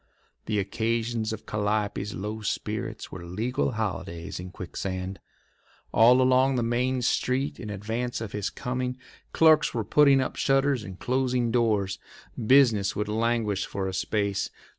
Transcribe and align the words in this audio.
The 0.47 0.57
occasions 0.57 1.31
of 1.31 1.45
Calliope's 1.45 2.15
low 2.15 2.41
spirits 2.41 3.11
were 3.11 3.23
legal 3.23 3.73
holidays 3.73 4.39
in 4.39 4.49
Quicksand. 4.49 5.19
All 5.93 6.23
along 6.23 6.55
the 6.55 6.63
main 6.63 7.03
street 7.03 7.59
in 7.59 7.69
advance 7.69 8.19
of 8.19 8.31
his 8.31 8.49
coming 8.49 8.97
clerks 9.31 9.75
were 9.75 9.83
putting 9.83 10.19
up 10.19 10.37
shutters 10.37 10.83
and 10.83 10.97
closing 10.97 11.51
doors. 11.51 11.99
Business 12.43 12.95
would 12.95 13.09
languish 13.09 13.67
for 13.67 13.87
a 13.87 13.93
space. 13.93 14.49